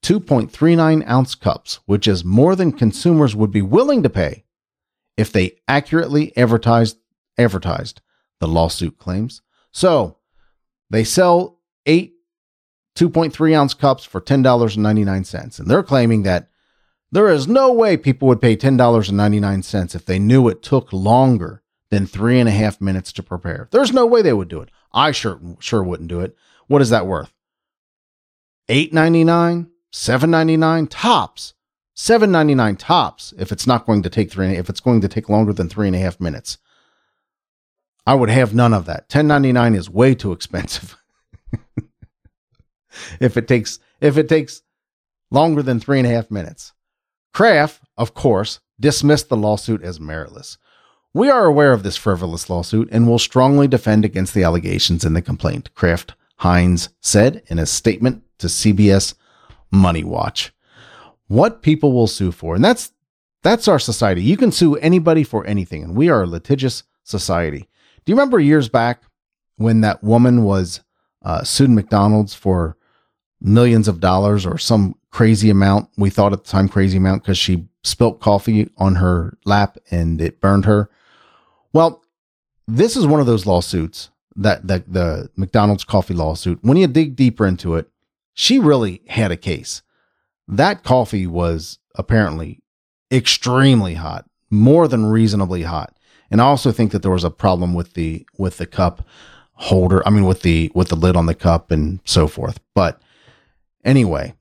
2.39 0.02 1.06
ounce 1.10 1.36
cups, 1.36 1.80
which 1.86 2.08
is 2.08 2.24
more 2.24 2.56
than 2.56 2.72
consumers 2.72 3.36
would 3.36 3.52
be 3.52 3.62
willing 3.62 4.04
to 4.04 4.10
pay 4.10 4.46
if 5.18 5.32
they 5.32 5.58
accurately 5.68 6.36
advertised 6.38 6.98
advertised, 7.38 8.02
the 8.40 8.48
lawsuit 8.48 8.98
claims. 8.98 9.42
So 9.72 10.20
they 10.90 11.04
sell 11.04 11.60
eight 11.86 12.15
2.3 12.96 13.54
ounce 13.56 13.74
cups 13.74 14.04
for 14.04 14.22
$10.99. 14.22 15.60
And 15.60 15.70
they're 15.70 15.84
claiming 15.84 16.24
that 16.24 16.50
there 17.12 17.30
is 17.30 17.48
no 17.48 17.72
way 17.72 17.98
people 17.98 18.28
would 18.28 18.42
pay 18.42 18.56
$10.99 18.56 19.96
if 19.96 20.06
they 20.06 20.20
knew 20.20 20.48
it 20.48 20.62
took 20.62 20.92
longer 20.92 21.62
than 21.90 22.08
three 22.08 22.40
and 22.40 22.50
a 22.50 22.52
half 22.52 22.82
minutes 22.82 23.12
to 23.14 23.24
prepare. 23.24 23.68
There's 23.72 23.94
no 23.94 24.06
way 24.06 24.22
they 24.22 24.34
would 24.34 24.48
do 24.48 24.62
it. 24.62 24.70
I 24.92 25.12
sure 25.12 25.40
sure 25.60 25.84
wouldn't 25.84 26.10
do 26.10 26.22
it. 26.22 26.36
What 26.68 26.82
is 26.82 26.90
that 26.90 27.06
worth? 27.06 27.32
Eight 28.68 28.94
ninety 28.94 29.24
nine, 29.24 29.70
seven 29.92 30.32
ninety 30.32 30.58
nine 30.58 30.88
tops, 30.88 31.54
seven 31.94 32.32
ninety 32.32 32.56
nine 32.56 32.76
tops. 32.76 33.34
If 33.38 33.52
it's 33.52 33.68
not 33.68 33.86
going 33.86 34.02
to 34.04 34.10
take 34.10 34.32
three, 34.32 34.56
if 34.56 34.70
it's 34.70 34.80
going 34.80 35.02
to 35.02 35.08
take 35.08 35.30
longer 35.30 35.54
than 35.54 35.70
three 35.70 35.88
and 35.88 35.96
a 35.96 36.00
half 36.00 36.20
minutes, 36.20 36.58
I 38.08 38.16
would 38.16 38.30
have 38.30 38.54
none 38.54 38.74
of 38.74 38.86
that. 38.86 39.10
$10.99 39.10 39.76
is 39.76 39.90
way 39.90 40.14
too 40.14 40.32
expensive. 40.32 40.98
if 43.20 43.38
it 43.38 43.48
takes 43.48 43.80
if 44.02 44.18
it 44.18 44.30
takes 44.30 44.62
longer 45.32 45.62
than 45.62 45.80
three 45.80 46.00
and 46.00 46.08
a 46.08 46.12
half 46.12 46.30
minutes. 46.30 46.74
Kraft, 47.34 47.82
of 47.98 48.14
course, 48.14 48.60
dismissed 48.80 49.30
the 49.30 49.38
lawsuit 49.38 49.82
as 49.82 50.00
meritless. 50.00 50.58
We 51.14 51.30
are 51.30 51.46
aware 51.46 51.72
of 51.72 51.84
this 51.84 51.98
frivolous 51.98 52.50
lawsuit 52.50 52.90
and 52.92 53.08
will 53.08 53.20
strongly 53.20 53.68
defend 53.68 54.04
against 54.04 54.34
the 54.34 54.44
allegations 54.44 55.06
in 55.06 55.14
the 55.14 55.22
complaint, 55.22 55.74
Kraft 55.74 56.14
Heinz 56.38 56.90
said 57.00 57.44
in 57.48 57.60
a 57.60 57.66
statement 57.66 58.24
to 58.40 58.48
CBS 58.48 59.14
Money 59.72 60.04
Watch. 60.04 60.54
What 61.28 61.62
people 61.62 61.94
will 61.94 62.08
sue 62.08 62.32
for, 62.32 62.56
and 62.56 62.64
that's 62.64 62.92
that's 63.44 63.68
our 63.68 63.80
society. 63.80 64.24
You 64.24 64.38
can 64.38 64.52
sue 64.52 64.76
anybody 64.76 65.24
for 65.24 65.46
anything, 65.46 65.84
and 65.84 65.96
we 65.96 66.10
are 66.10 66.24
a 66.24 66.28
litigious 66.28 66.84
society. 67.04 67.70
Do 68.04 68.12
you 68.12 68.16
remember 68.16 68.40
years 68.40 68.70
back 68.70 69.04
when 69.56 69.82
that 69.82 70.04
woman 70.04 70.44
was 70.44 70.82
uh, 71.24 71.44
sued 71.44 71.70
McDonald's 71.70 72.34
for 72.34 72.76
millions 73.46 73.88
of 73.88 74.00
dollars 74.00 74.46
or 74.46 74.58
some 74.58 74.96
crazy 75.12 75.50
amount. 75.50 75.90
We 75.98 76.10
thought 76.10 76.34
at 76.34 76.44
the 76.44 76.50
time 76.50 76.68
crazy 76.68 76.98
amount 76.98 77.24
because 77.24 77.38
she 77.38 77.68
spilt 77.84 78.20
coffee 78.20 78.70
on 78.78 78.96
her 78.96 79.38
lap 79.46 79.78
and 79.92 80.20
it 80.20 80.42
burned 80.42 80.66
her. 80.66 80.90
Well, 81.72 82.04
this 82.68 82.98
is 82.98 83.06
one 83.06 83.20
of 83.20 83.28
those 83.28 83.46
lawsuits 83.46 84.10
that, 84.36 84.68
that 84.68 84.92
the 84.92 85.30
McDonald's 85.36 85.84
coffee 85.84 86.16
lawsuit. 86.16 86.60
When 86.64 86.78
you 86.78 86.88
dig 86.88 87.16
deeper 87.16 87.46
into 87.46 87.76
it, 87.76 87.90
she 88.34 88.60
really 88.60 89.02
had 89.08 89.32
a 89.32 89.38
case. 89.38 89.84
That 90.48 90.84
coffee 90.84 91.28
was 91.28 91.80
apparently 91.96 92.62
extremely 93.12 93.94
hot, 93.94 94.26
more 94.50 94.88
than 94.88 95.06
reasonably 95.06 95.62
hot. 95.62 95.96
And 96.32 96.42
I 96.42 96.46
also 96.46 96.72
think 96.72 96.92
that 96.92 97.04
there 97.04 97.12
was 97.12 97.24
a 97.24 97.30
problem 97.30 97.74
with 97.74 97.94
the 97.94 98.26
with 98.38 98.58
the 98.58 98.66
cup 98.66 99.08
holder. 99.54 100.06
I 100.06 100.10
mean, 100.10 100.26
with 100.26 100.42
the 100.42 100.72
with 100.74 100.90
the 100.90 100.96
lid 100.96 101.16
on 101.16 101.28
the 101.28 101.36
cup 101.36 101.72
and 101.72 102.00
so 102.04 102.28
forth. 102.28 102.60
But 102.74 103.00
Anyway, 103.86 104.34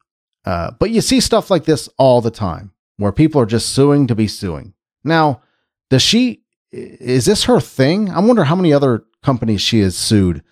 uh, 0.46 0.72
but 0.80 0.90
you 0.90 1.00
see 1.00 1.20
stuff 1.20 1.50
like 1.50 1.64
this 1.64 1.88
all 1.98 2.20
the 2.20 2.30
time 2.30 2.72
where 2.96 3.12
people 3.12 3.40
are 3.40 3.46
just 3.46 3.68
suing 3.70 4.06
to 4.06 4.14
be 4.14 4.26
suing. 4.26 4.72
Now, 5.04 5.42
does 5.90 6.02
she, 6.02 6.42
is 6.72 7.26
this 7.26 7.44
her 7.44 7.60
thing? 7.60 8.10
I 8.10 8.20
wonder 8.20 8.44
how 8.44 8.56
many 8.56 8.72
other 8.72 9.04
companies 9.22 9.60
she 9.60 9.80
has 9.80 9.96
sued 9.96 10.42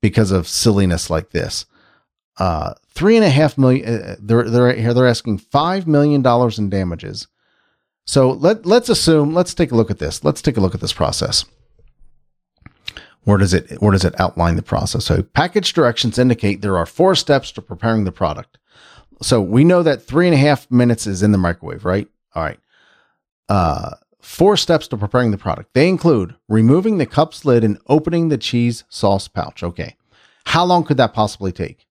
because 0.00 0.30
of 0.30 0.48
silliness 0.48 1.10
like 1.10 1.30
this. 1.30 1.66
Uh, 2.38 2.72
three 2.88 3.16
and 3.16 3.24
a 3.24 3.30
half 3.30 3.58
million, 3.58 3.86
uh, 3.86 4.16
they're, 4.18 4.48
they're, 4.48 4.94
they're 4.94 5.06
asking 5.06 5.38
$5 5.38 5.86
million 5.86 6.24
in 6.58 6.70
damages. 6.70 7.28
So 8.06 8.32
let, 8.32 8.64
let's 8.64 8.88
assume, 8.88 9.34
let's 9.34 9.54
take 9.54 9.72
a 9.72 9.76
look 9.76 9.90
at 9.90 9.98
this. 9.98 10.24
Let's 10.24 10.40
take 10.40 10.56
a 10.56 10.60
look 10.60 10.74
at 10.74 10.80
this 10.80 10.92
process. 10.92 11.44
Where 13.24 13.38
does 13.38 13.52
it 13.52 13.80
where 13.82 13.92
does 13.92 14.04
it 14.04 14.18
outline 14.18 14.56
the 14.56 14.62
process? 14.62 15.04
So 15.04 15.22
package 15.22 15.72
directions 15.72 16.18
indicate 16.18 16.62
there 16.62 16.78
are 16.78 16.86
four 16.86 17.14
steps 17.14 17.52
to 17.52 17.62
preparing 17.62 18.04
the 18.04 18.12
product. 18.12 18.58
So 19.22 19.42
we 19.42 19.64
know 19.64 19.82
that 19.82 20.02
three 20.02 20.26
and 20.26 20.34
a 20.34 20.38
half 20.38 20.70
minutes 20.70 21.06
is 21.06 21.22
in 21.22 21.32
the 21.32 21.38
microwave, 21.38 21.84
right? 21.84 22.08
All 22.34 22.42
right. 22.42 22.58
Uh, 23.48 23.96
four 24.22 24.56
steps 24.56 24.88
to 24.88 24.96
preparing 24.96 25.30
the 25.30 25.38
product. 25.38 25.74
They 25.74 25.88
include 25.88 26.34
removing 26.48 26.96
the 26.96 27.06
cup's 27.06 27.44
lid 27.44 27.62
and 27.62 27.78
opening 27.86 28.28
the 28.28 28.38
cheese 28.38 28.84
sauce 28.88 29.28
pouch. 29.28 29.62
Okay. 29.62 29.96
How 30.46 30.64
long 30.64 30.84
could 30.84 30.96
that 30.96 31.12
possibly 31.12 31.52
take? 31.52 31.86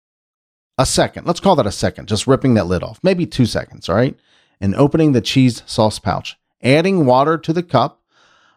A 0.80 0.86
second. 0.86 1.28
Let's 1.28 1.40
call 1.40 1.56
that 1.58 1.68
a 1.68 1.72
second. 1.72 2.08
Just 2.08 2.26
ripping 2.26 2.56
that 2.56 2.66
lid 2.66 2.84
off. 2.84 3.00
Maybe 3.04 3.26
two 3.26 3.46
seconds. 3.46 3.90
All 3.90 3.96
right. 3.96 4.18
And 4.60 4.74
opening 4.76 5.12
the 5.12 5.22
cheese 5.22 5.62
sauce 5.66 6.00
pouch. 6.00 6.38
Adding 6.64 7.06
water 7.06 7.38
to 7.38 7.54
the 7.54 7.64
cup. 7.64 8.02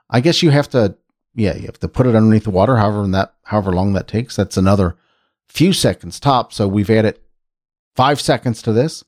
I 0.09 0.21
guess 0.21 0.43
you 0.43 0.51
have 0.51 0.69
to 0.71 0.97
yeah, 1.35 1.55
you 1.57 1.67
have 1.67 1.81
to 1.81 1.89
put 1.89 2.07
it 2.07 2.15
underneath 2.15 2.45
the 2.45 2.51
water, 2.51 2.77
however 2.77 3.07
that 3.09 3.35
however 3.45 3.73
long 3.73 3.93
that 3.95 4.09
takes. 4.09 4.37
That's 4.37 4.57
another 4.57 4.97
few 5.49 5.73
seconds 5.73 6.21
top. 6.21 6.53
So 6.53 6.69
we've 6.69 6.91
added 6.91 7.19
five 7.95 8.21
seconds 8.21 8.63
to 8.63 8.73
this. 8.73 9.05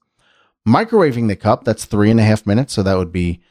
Microwaving 0.67 1.29
the 1.29 1.37
cup, 1.37 1.65
that's 1.65 1.85
three 1.85 2.11
and 2.11 2.21
a 2.21 2.25
half 2.25 2.47
minutes. 2.47 2.73
So 2.73 2.83
that 2.83 2.97
would 2.97 3.13
be 3.13 3.43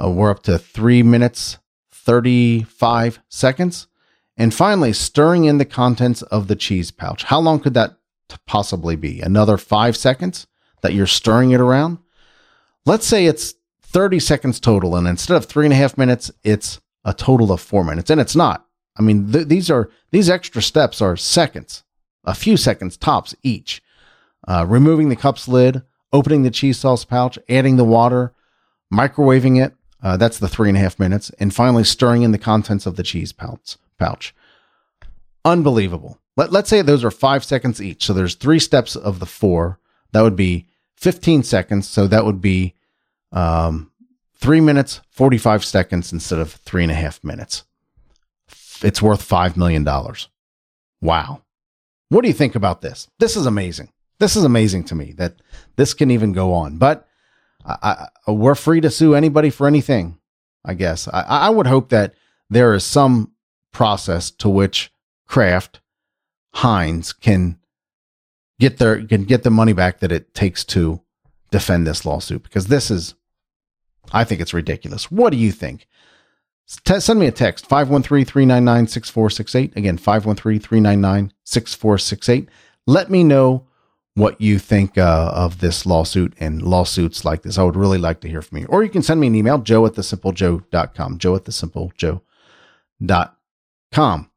uh, 0.00 0.10
we're 0.10 0.30
up 0.30 0.42
to 0.44 0.58
three 0.58 1.02
minutes, 1.02 1.58
35 1.92 3.20
seconds. 3.28 3.86
And 4.36 4.52
finally, 4.52 4.92
stirring 4.92 5.44
in 5.44 5.58
the 5.58 5.64
contents 5.64 6.22
of 6.22 6.48
the 6.48 6.56
cheese 6.56 6.90
pouch. 6.90 7.24
How 7.24 7.38
long 7.38 7.60
could 7.60 7.74
that 7.74 7.98
possibly 8.46 8.96
be? 8.96 9.20
Another 9.20 9.56
five 9.56 9.96
seconds 9.96 10.48
that 10.82 10.92
you're 10.92 11.06
stirring 11.06 11.52
it 11.52 11.60
around? 11.60 11.98
Let's 12.84 13.06
say 13.06 13.26
it's 13.26 13.54
30 13.82 14.18
seconds 14.18 14.58
total. 14.58 14.96
And 14.96 15.06
instead 15.06 15.36
of 15.36 15.44
three 15.44 15.66
and 15.66 15.72
a 15.72 15.76
half 15.76 15.96
minutes, 15.96 16.32
it's 16.42 16.80
a 17.04 17.14
total 17.14 17.52
of 17.52 17.60
four 17.60 17.84
minutes, 17.84 18.10
and 18.10 18.20
it's 18.20 18.36
not. 18.36 18.66
I 18.96 19.02
mean, 19.02 19.32
th- 19.32 19.48
these 19.48 19.70
are 19.70 19.90
these 20.10 20.30
extra 20.30 20.62
steps 20.62 21.00
are 21.00 21.16
seconds, 21.16 21.82
a 22.24 22.34
few 22.34 22.56
seconds 22.56 22.96
tops 22.96 23.34
each. 23.42 23.82
Uh, 24.46 24.64
removing 24.68 25.08
the 25.08 25.16
cup's 25.16 25.48
lid, 25.48 25.82
opening 26.12 26.42
the 26.42 26.50
cheese 26.50 26.78
sauce 26.78 27.04
pouch, 27.04 27.38
adding 27.48 27.76
the 27.76 27.84
water, 27.84 28.32
microwaving 28.92 29.62
it. 29.62 29.74
Uh, 30.02 30.16
that's 30.16 30.38
the 30.38 30.48
three 30.48 30.68
and 30.68 30.76
a 30.76 30.80
half 30.80 30.98
minutes, 30.98 31.30
and 31.38 31.54
finally 31.54 31.84
stirring 31.84 32.22
in 32.22 32.30
the 32.30 32.38
contents 32.38 32.84
of 32.84 32.96
the 32.96 33.02
cheese 33.02 33.32
pouch. 33.32 33.76
Pouch. 33.98 34.34
Unbelievable. 35.44 36.18
Let, 36.36 36.52
let's 36.52 36.68
say 36.68 36.82
those 36.82 37.04
are 37.04 37.10
five 37.10 37.44
seconds 37.44 37.80
each. 37.80 38.04
So 38.04 38.12
there's 38.12 38.34
three 38.34 38.58
steps 38.58 38.96
of 38.96 39.18
the 39.18 39.26
four. 39.26 39.78
That 40.12 40.22
would 40.22 40.36
be 40.36 40.68
15 40.96 41.42
seconds. 41.42 41.88
So 41.88 42.06
that 42.06 42.24
would 42.24 42.40
be 42.40 42.74
um, 43.32 43.90
three 44.36 44.60
minutes, 44.60 45.00
45 45.10 45.64
seconds 45.64 46.12
instead 46.12 46.38
of 46.38 46.52
three 46.52 46.82
and 46.82 46.92
a 46.92 46.96
half 46.96 47.22
minutes. 47.22 47.64
It's 48.82 49.00
worth 49.00 49.26
$5 49.26 49.56
million. 49.56 49.86
Wow. 51.00 51.42
What 52.08 52.22
do 52.22 52.28
you 52.28 52.34
think 52.34 52.54
about 52.54 52.80
this? 52.80 53.08
This 53.18 53.36
is 53.36 53.46
amazing. 53.46 53.90
This 54.18 54.36
is 54.36 54.44
amazing 54.44 54.84
to 54.84 54.94
me 54.94 55.12
that 55.12 55.36
this 55.76 55.94
can 55.94 56.10
even 56.10 56.32
go 56.32 56.52
on. 56.52 56.78
But 56.78 57.08
I, 57.64 58.08
I, 58.26 58.30
we're 58.30 58.54
free 58.54 58.80
to 58.80 58.90
sue 58.90 59.14
anybody 59.14 59.50
for 59.50 59.66
anything, 59.66 60.18
I 60.64 60.74
guess. 60.74 61.08
I, 61.08 61.22
I 61.22 61.50
would 61.50 61.66
hope 61.66 61.88
that 61.88 62.14
there 62.50 62.74
is 62.74 62.84
some 62.84 63.32
process 63.72 64.30
to 64.30 64.48
which 64.48 64.92
Kraft 65.26 65.80
Heinz 66.54 67.12
can 67.12 67.58
get 68.60 68.78
their 68.78 69.04
can 69.04 69.24
get 69.24 69.42
the 69.42 69.50
money 69.50 69.72
back 69.72 70.00
that 70.00 70.12
it 70.12 70.34
takes 70.34 70.64
to 70.64 71.00
defend 71.50 71.86
this 71.86 72.04
lawsuit 72.04 72.42
because 72.42 72.68
this 72.68 72.90
is 72.90 73.14
I 74.12 74.24
think 74.24 74.40
it's 74.40 74.54
ridiculous. 74.54 75.10
What 75.10 75.30
do 75.30 75.36
you 75.36 75.52
think? 75.52 75.86
T- 76.84 77.00
send 77.00 77.20
me 77.20 77.26
a 77.26 77.32
text 77.32 77.68
513-399-6468 77.68 79.76
again 79.76 79.98
513-399-6468 79.98 82.48
let 82.86 83.10
me 83.10 83.22
know 83.22 83.66
what 84.14 84.40
you 84.40 84.58
think 84.58 84.96
uh, 84.96 85.30
of 85.34 85.60
this 85.60 85.84
lawsuit 85.84 86.32
and 86.38 86.62
lawsuits 86.62 87.22
like 87.24 87.42
this. 87.42 87.58
I 87.58 87.64
would 87.64 87.76
really 87.76 87.98
like 87.98 88.20
to 88.20 88.28
hear 88.28 88.40
from 88.42 88.58
you. 88.58 88.66
Or 88.66 88.84
you 88.84 88.88
can 88.88 89.02
send 89.02 89.20
me 89.20 89.26
an 89.26 89.34
email 89.34 89.58
joe 89.58 89.84
at 89.86 89.92
thesimplejoe.com 89.92 91.18
joe 91.18 91.36
at 91.36 91.44
thesimplejoe.com 91.44 94.30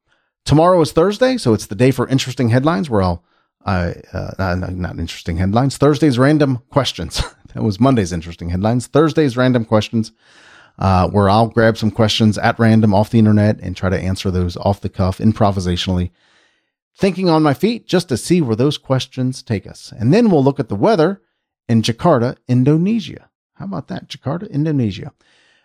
tomorrow 0.44 0.82
is 0.82 0.92
thursday 0.92 1.38
so 1.38 1.54
it's 1.54 1.68
the 1.68 1.76
day 1.76 1.92
for 1.92 2.10
interesting 2.10 2.50
headlines. 2.50 2.90
Where 2.90 3.04
i'll 3.04 3.24
uh, 3.66 3.94
uh, 4.14 4.56
not 4.56 4.98
interesting 4.98 5.38
headlines. 5.38 5.78
Thursday's 5.78 6.18
random 6.18 6.60
questions 6.70 7.22
that 7.58 7.64
was 7.64 7.80
monday's 7.80 8.14
interesting 8.14 8.50
headlines 8.50 8.88
thursday's 8.88 9.36
random 9.36 9.66
questions 9.66 10.12
uh, 10.80 11.10
where 11.10 11.30
I'll 11.30 11.48
grab 11.48 11.78
some 11.78 11.92
questions 11.92 12.38
at 12.38 12.60
random 12.60 12.94
off 12.94 13.10
the 13.10 13.20
internet 13.20 13.60
and 13.62 13.76
try 13.76 13.90
to 13.90 14.00
answer 14.00 14.30
those 14.30 14.56
off 14.58 14.82
the 14.82 14.90
cuff, 14.90 15.18
improvisationally, 15.18 16.12
thinking 16.96 17.30
on 17.30 17.44
my 17.44 17.54
feet 17.54 17.88
just 17.88 18.10
to 18.10 18.18
see 18.18 18.42
where 18.42 18.56
those 18.56 18.78
questions 18.78 19.42
take 19.42 19.66
us. 19.66 19.94
And 19.98 20.14
then 20.14 20.30
we'll 20.30 20.44
look 20.44 20.60
at 20.60 20.70
the 20.70 20.76
weather 20.76 21.22
in 21.68 21.82
Jakarta, 21.82 22.38
Indonesia. 22.48 23.30
How 23.56 23.66
about 23.66 23.88
that? 23.88 24.08
Jakarta, 24.08 24.50
Indonesia. 24.52 25.12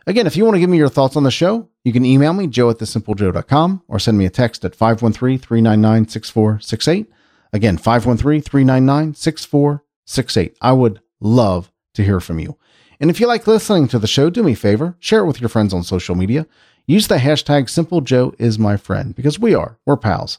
Again, 0.07 0.27
if 0.27 0.37
you 0.37 0.45
want 0.45 0.57
to 0.57 0.61
give 0.61 0.71
me 0.71 0.79
your 0.79 0.89
thoughts 0.89 1.15
on 1.15 1.23
the 1.23 1.31
show, 1.31 1.69
you 1.85 1.93
can 1.93 2.05
email 2.05 2.33
me, 2.33 2.47
joe 2.47 2.71
at 2.71 2.79
thesimplejoe.com, 2.79 3.83
or 3.87 3.99
send 3.99 4.19
me 4.19 4.27
a 4.27 4.31
text 4.31 4.65
at 4.65 4.75
513 4.75 5.39
399 5.39 6.09
6468. 6.09 7.13
Again, 7.53 7.77
513 7.77 8.41
399 8.41 9.15
6468. 9.15 10.57
I 10.61 10.73
would 10.73 11.01
love 11.21 11.72
to 11.95 12.05
hear 12.05 12.21
from 12.21 12.39
you. 12.39 12.57
And 13.01 13.11
if 13.11 13.21
you 13.21 13.27
like 13.27 13.47
listening 13.47 13.89
to 13.89 13.99
the 13.99 14.07
show, 14.07 14.31
do 14.31 14.43
me 14.43 14.53
a 14.53 14.57
favor, 14.57 14.97
share 15.01 15.21
it 15.21 15.27
with 15.27 15.41
your 15.41 15.49
friends 15.49 15.75
on 15.75 15.83
social 15.83 16.15
media. 16.15 16.47
Use 16.87 17.09
the 17.09 17.17
hashtag 17.17 17.65
SimpleJoeIsMyFriend 17.65 19.15
because 19.15 19.39
we 19.39 19.55
are. 19.55 19.79
We're 19.87 19.97
pals. 19.97 20.39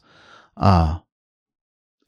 Uh, 0.57 0.99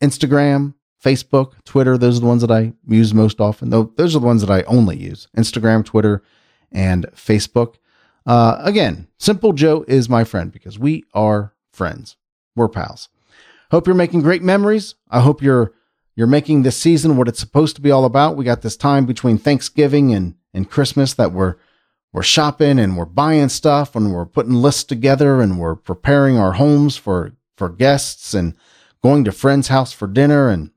Instagram, 0.01 0.75
Facebook, 1.03 1.53
Twitter, 1.63 1.97
those 1.97 2.17
are 2.17 2.21
the 2.21 2.27
ones 2.27 2.41
that 2.41 2.51
I 2.51 2.73
use 2.87 3.13
most 3.13 3.39
often. 3.39 3.69
Though 3.69 3.91
those 3.95 4.15
are 4.15 4.19
the 4.19 4.25
ones 4.25 4.41
that 4.41 4.51
I 4.51 4.63
only 4.63 4.97
use. 4.97 5.27
Instagram, 5.37 5.85
Twitter, 5.85 6.23
and 6.71 7.05
Facebook. 7.15 7.75
Uh, 8.25 8.57
again, 8.61 9.07
Simple 9.17 9.53
Joe 9.53 9.85
is 9.87 10.09
my 10.09 10.23
friend 10.23 10.51
because 10.51 10.79
we 10.79 11.03
are 11.13 11.53
friends. 11.71 12.17
We're 12.55 12.69
pals. 12.69 13.09
Hope 13.71 13.87
you're 13.87 13.95
making 13.95 14.21
great 14.21 14.41
memories. 14.41 14.95
I 15.09 15.21
hope 15.21 15.41
you're 15.41 15.73
you're 16.15 16.27
making 16.27 16.63
this 16.63 16.77
season 16.77 17.17
what 17.17 17.27
it's 17.27 17.39
supposed 17.39 17.75
to 17.75 17.81
be 17.81 17.91
all 17.91 18.05
about. 18.05 18.37
We 18.37 18.45
got 18.45 18.61
this 18.61 18.77
time 18.77 19.05
between 19.05 19.37
Thanksgiving 19.37 20.13
and 20.13 20.35
and 20.53 20.69
Christmas 20.69 21.13
that 21.15 21.31
we're 21.31 21.55
we're 22.13 22.23
shopping 22.23 22.79
and 22.79 22.97
we're 22.97 23.05
buying 23.05 23.49
stuff 23.49 23.95
and 23.95 24.13
we're 24.13 24.25
putting 24.25 24.53
lists 24.53 24.85
together 24.85 25.41
and 25.41 25.59
we're 25.59 25.75
preparing 25.75 26.37
our 26.37 26.53
homes 26.53 26.95
for 26.95 27.33
for 27.57 27.69
guests 27.69 28.33
and 28.33 28.55
going 29.03 29.25
to 29.25 29.31
friends' 29.31 29.67
house 29.67 29.91
for 29.91 30.07
dinner 30.07 30.49
and 30.49 30.71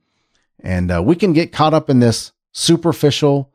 and 0.60 0.90
uh, 0.90 1.00
we 1.02 1.14
can 1.14 1.32
get 1.32 1.52
caught 1.52 1.74
up 1.74 1.88
in 1.88 2.00
this 2.00 2.32
superficial 2.52 3.52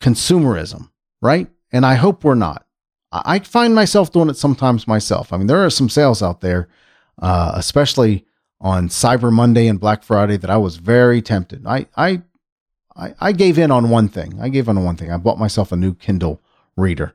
consumerism, 0.00 0.90
right? 1.20 1.48
And 1.72 1.84
I 1.84 1.94
hope 1.96 2.22
we're 2.22 2.36
not. 2.36 2.64
I 3.10 3.40
find 3.40 3.74
myself 3.74 4.12
doing 4.12 4.28
it 4.28 4.36
sometimes 4.36 4.86
myself. 4.86 5.32
I 5.32 5.38
mean, 5.38 5.46
there 5.46 5.64
are 5.64 5.70
some 5.70 5.88
sales 5.88 6.22
out 6.22 6.40
there, 6.40 6.68
uh, 7.20 7.52
especially 7.54 8.26
on 8.60 8.88
Cyber 8.88 9.32
Monday 9.32 9.68
and 9.68 9.80
Black 9.80 10.02
Friday, 10.02 10.36
that 10.36 10.50
I 10.50 10.56
was 10.56 10.76
very 10.76 11.22
tempted. 11.22 11.66
I 11.66 11.86
I 11.96 12.22
I, 13.20 13.32
gave 13.32 13.58
in 13.58 13.70
on 13.70 13.90
one 13.90 14.08
thing. 14.08 14.40
I 14.40 14.48
gave 14.48 14.68
in 14.68 14.76
on 14.76 14.84
one 14.84 14.96
thing. 14.96 15.12
I 15.12 15.16
bought 15.18 15.38
myself 15.38 15.70
a 15.70 15.76
new 15.76 15.94
Kindle 15.94 16.40
reader. 16.76 17.14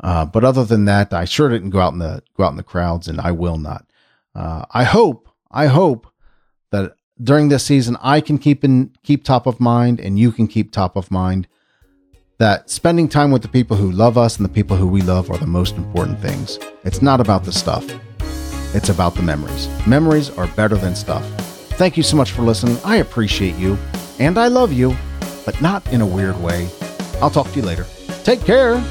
Uh, 0.00 0.24
but 0.24 0.44
other 0.44 0.64
than 0.64 0.84
that, 0.84 1.12
I 1.12 1.24
sure 1.24 1.48
didn't 1.48 1.70
go 1.70 1.80
out 1.80 1.92
in 1.92 1.98
the 1.98 2.22
go 2.36 2.44
out 2.44 2.50
in 2.50 2.56
the 2.56 2.62
crowds, 2.62 3.08
and 3.08 3.20
I 3.20 3.32
will 3.32 3.58
not. 3.58 3.86
Uh, 4.34 4.64
I 4.70 4.84
hope, 4.84 5.28
I 5.50 5.66
hope 5.66 6.08
that 6.70 6.96
during 7.22 7.48
this 7.48 7.64
season, 7.64 7.96
I 8.02 8.20
can 8.20 8.38
keep 8.38 8.64
in 8.64 8.92
keep 9.02 9.24
top 9.24 9.46
of 9.46 9.60
mind, 9.60 10.00
and 10.00 10.18
you 10.18 10.32
can 10.32 10.48
keep 10.48 10.72
top 10.72 10.96
of 10.96 11.10
mind. 11.10 11.46
That 12.38 12.68
spending 12.68 13.08
time 13.08 13.30
with 13.30 13.42
the 13.42 13.48
people 13.48 13.76
who 13.76 13.92
love 13.92 14.18
us 14.18 14.36
and 14.36 14.44
the 14.44 14.52
people 14.52 14.76
who 14.76 14.88
we 14.88 15.00
love 15.00 15.30
are 15.30 15.38
the 15.38 15.46
most 15.46 15.76
important 15.76 16.20
things. 16.20 16.58
It's 16.82 17.00
not 17.00 17.20
about 17.20 17.44
the 17.44 17.52
stuff; 17.52 17.86
it's 18.74 18.88
about 18.88 19.14
the 19.14 19.22
memories. 19.22 19.68
Memories 19.86 20.30
are 20.30 20.46
better 20.48 20.76
than 20.76 20.94
stuff. 20.94 21.24
Thank 21.78 21.96
you 21.96 22.02
so 22.02 22.16
much 22.16 22.32
for 22.32 22.42
listening. 22.42 22.78
I 22.84 22.96
appreciate 22.96 23.56
you, 23.56 23.78
and 24.18 24.38
I 24.38 24.48
love 24.48 24.72
you 24.72 24.96
but 25.44 25.60
not 25.60 25.86
in 25.92 26.00
a 26.00 26.06
weird 26.06 26.40
way. 26.40 26.68
I'll 27.20 27.30
talk 27.30 27.48
to 27.48 27.56
you 27.56 27.62
later. 27.62 27.86
Take 28.24 28.44
care. 28.44 28.82